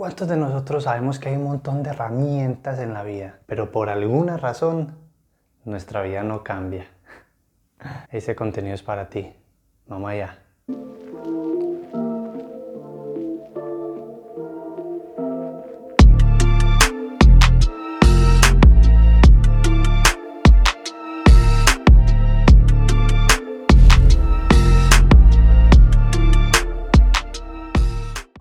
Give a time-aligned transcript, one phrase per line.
[0.00, 3.90] ¿Cuántos de nosotros sabemos que hay un montón de herramientas en la vida, pero por
[3.90, 4.96] alguna razón
[5.66, 6.86] nuestra vida no cambia?
[8.10, 9.30] Ese contenido es para ti.
[9.86, 10.38] Vamos allá.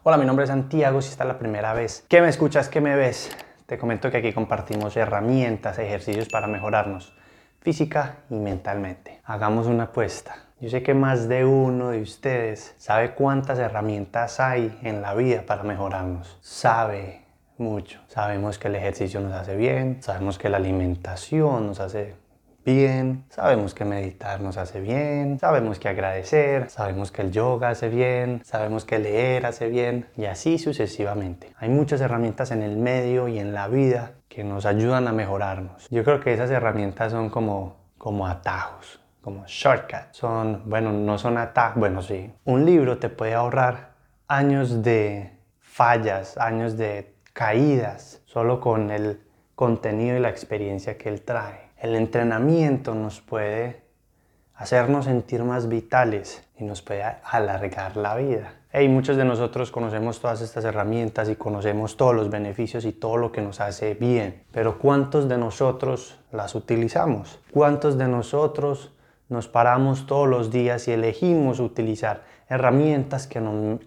[0.01, 1.01] Hola, mi nombre es Santiago.
[1.01, 3.35] Si esta es la primera vez que me escuchas, que me ves,
[3.65, 7.11] te comento que aquí compartimos herramientas, ejercicios para mejorarnos
[7.59, 9.19] física y mentalmente.
[9.25, 10.37] Hagamos una apuesta.
[10.61, 15.43] Yo sé que más de uno de ustedes sabe cuántas herramientas hay en la vida
[15.45, 16.37] para mejorarnos.
[16.39, 17.23] Sabe
[17.57, 17.99] mucho.
[18.07, 22.15] Sabemos que el ejercicio nos hace bien, sabemos que la alimentación nos hace
[22.65, 27.89] bien, sabemos que meditar nos hace bien, sabemos que agradecer, sabemos que el yoga hace
[27.89, 31.53] bien, sabemos que leer hace bien y así sucesivamente.
[31.57, 35.87] Hay muchas herramientas en el medio y en la vida que nos ayudan a mejorarnos.
[35.89, 40.09] Yo creo que esas herramientas son como, como atajos, como shortcuts.
[40.11, 42.31] Son, bueno, no son atajos, bueno, sí.
[42.45, 43.93] Un libro te puede ahorrar
[44.27, 49.21] años de fallas, años de caídas, solo con el
[49.55, 51.68] contenido y la experiencia que él trae.
[51.79, 53.83] El entrenamiento nos puede
[54.53, 58.53] hacernos sentir más vitales y nos puede alargar la vida.
[58.89, 63.31] Muchos de nosotros conocemos todas estas herramientas y conocemos todos los beneficios y todo lo
[63.31, 67.39] que nos hace bien, pero ¿cuántos de nosotros las utilizamos?
[67.51, 68.93] ¿Cuántos de nosotros
[69.29, 73.39] nos paramos todos los días y elegimos utilizar herramientas que,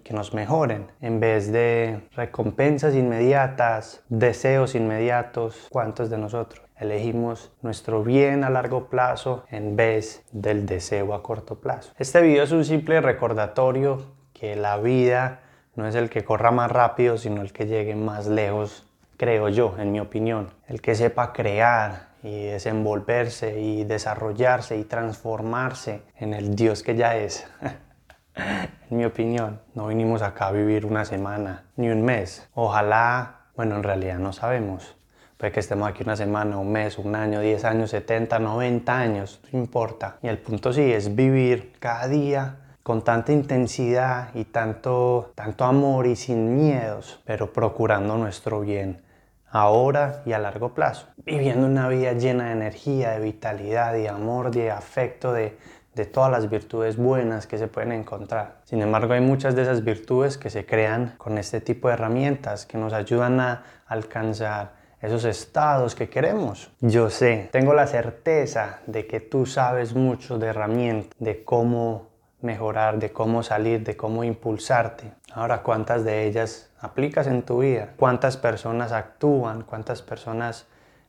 [0.03, 5.67] que, nos mejoren en vez de recompensas inmediatas, deseos inmediatos.
[5.69, 6.63] ¿Cuántos de nosotros?
[6.83, 11.93] Elegimos nuestro bien a largo plazo en vez del deseo a corto plazo.
[11.97, 14.03] Este video es un simple recordatorio
[14.33, 15.39] que la vida
[15.75, 18.85] no es el que corra más rápido, sino el que llegue más lejos,
[19.17, 20.49] creo yo, en mi opinión.
[20.67, 27.17] El que sepa crear y desenvolverse y desarrollarse y transformarse en el Dios que ya
[27.17, 27.47] es.
[28.35, 32.47] en mi opinión, no vinimos acá a vivir una semana ni un mes.
[32.53, 34.95] Ojalá, bueno, en realidad no sabemos,
[35.43, 39.41] Puede que estemos aquí una semana, un mes, un año, 10 años, 70, 90 años,
[39.51, 40.15] no importa.
[40.21, 46.07] Y el punto sí es vivir cada día con tanta intensidad y tanto, tanto amor
[46.07, 49.01] y sin miedos, pero procurando nuestro bien
[49.49, 51.09] ahora y a largo plazo.
[51.25, 55.57] Viviendo una vida llena de energía, de vitalidad, de amor, de afecto, de,
[55.93, 58.61] de todas las virtudes buenas que se pueden encontrar.
[58.63, 62.65] Sin embargo, hay muchas de esas virtudes que se crean con este tipo de herramientas
[62.65, 66.71] que nos ayudan a alcanzar esos estados que queremos.
[66.79, 72.07] Yo sé, tengo la certeza de que tú sabes mucho de herramientas, de cómo
[72.39, 75.11] mejorar, de cómo salir, de cómo impulsarte.
[75.33, 77.89] Ahora, ¿cuántas de ellas aplicas en tu vida?
[77.97, 79.63] ¿Cuántas personas actúan?
[79.63, 80.67] ¿Cuántas personas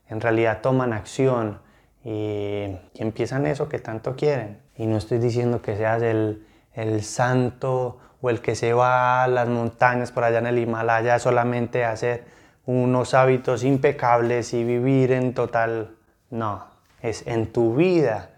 [0.09, 1.59] en realidad toman acción
[2.03, 4.59] y, empiezan eso que tanto quieren?
[4.75, 9.27] Y no estoy diciendo que seas el, el santo o el que se va a
[9.29, 15.11] las montañas por allá en el Himalaya solamente a hacer unos hábitos impecables y vivir
[15.11, 15.95] en total...
[16.29, 16.65] No,
[17.01, 18.31] es en tu vida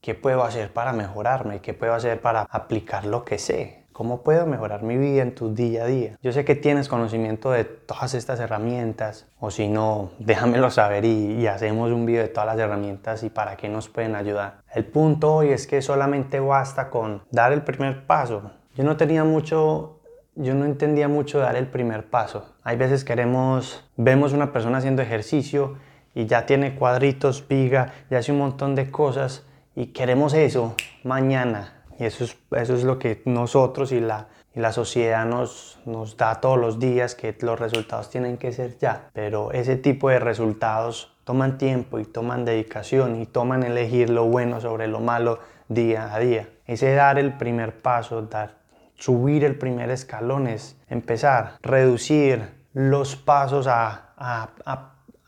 [0.00, 3.84] qué puedo hacer para mejorarme, qué puedo hacer para aplicar lo que sé.
[3.94, 6.18] ¿Cómo puedo mejorar mi vida en tu día a día?
[6.20, 11.40] Yo sé que tienes conocimiento de todas estas herramientas, o si no, déjamelo saber y,
[11.40, 14.62] y, hacemos un video de todas las herramientas y para qué nos pueden ayudar.
[14.74, 18.50] El punto hoy es que solamente basta con dar el primer paso.
[18.74, 19.93] Yo no tenía mucho
[20.36, 22.54] yo no entendía mucho dar el primer paso.
[22.62, 25.76] Hay veces queremos, vemos una persona haciendo ejercicio
[26.14, 31.82] y ya tiene cuadritos, piga, ya hace un montón de cosas y queremos eso mañana.
[31.98, 36.16] Y eso es, eso es lo que nosotros y la, y la sociedad nos, nos
[36.16, 39.10] da todos los días, que los resultados tienen que ser ya.
[39.12, 44.60] Pero ese tipo de resultados toman tiempo y toman dedicación y toman elegir lo bueno
[44.60, 46.48] sobre lo malo día a día.
[46.66, 48.63] Ese dar el primer paso, dar
[48.96, 54.50] subir el primer escalón es empezar, reducir los pasos a, a,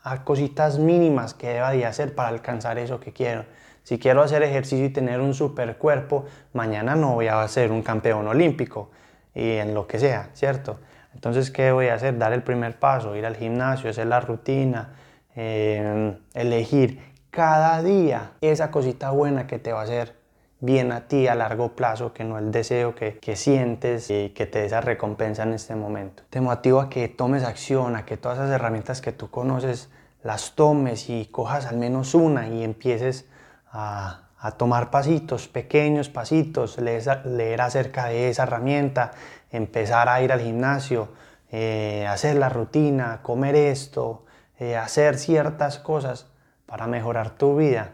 [0.03, 3.45] a, cositas mínimas que deba de hacer para alcanzar eso que quiero.
[3.83, 7.83] Si quiero hacer ejercicio y tener un super cuerpo, mañana no voy a ser un
[7.83, 8.91] campeón olímpico
[9.33, 10.79] y en lo que sea, ¿cierto?
[11.13, 12.17] Entonces, ¿qué voy a hacer?
[12.17, 14.93] Dar el primer paso, ir al gimnasio, hacer la rutina,
[15.35, 16.99] eh, elegir
[17.29, 20.15] cada día esa cosita buena que te va a hacer
[20.59, 24.45] bien a ti a largo plazo, que no el deseo que, que sientes y que
[24.45, 26.23] te dé esa recompensa en este momento.
[26.29, 29.89] Te motivo a que tomes acción, a que todas esas herramientas que tú conoces
[30.23, 33.27] las tomes y cojas al menos una y empieces
[33.71, 39.11] a, a tomar pasitos, pequeños pasitos, leer, leer acerca de esa herramienta,
[39.51, 41.09] empezar a ir al gimnasio,
[41.51, 44.25] eh, hacer la rutina, comer esto,
[44.59, 46.27] eh, hacer ciertas cosas
[46.65, 47.93] para mejorar tu vida.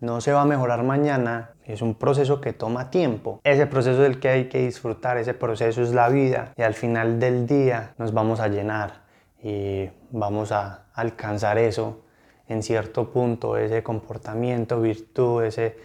[0.00, 3.40] No se va a mejorar mañana, es un proceso que toma tiempo.
[3.44, 6.74] Ese proceso es el que hay que disfrutar, ese proceso es la vida y al
[6.74, 9.04] final del día nos vamos a llenar
[9.42, 12.04] y vamos a alcanzar eso
[12.48, 15.76] en cierto punto, ese comportamiento, virtud, ese,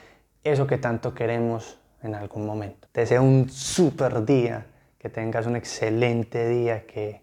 [0.43, 2.87] eso que tanto queremos en algún momento.
[2.91, 4.65] Te deseo un super día,
[4.97, 7.21] que tengas un excelente día, que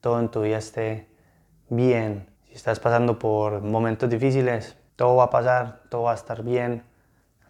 [0.00, 1.08] todo en tu vida esté
[1.68, 2.28] bien.
[2.46, 6.82] Si estás pasando por momentos difíciles, todo va a pasar, todo va a estar bien,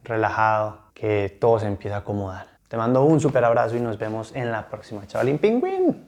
[0.04, 2.46] relajado, que todo se empieza a acomodar.
[2.68, 5.06] Te mando un super abrazo y nos vemos en la próxima.
[5.06, 6.07] Chavalín Pingüín.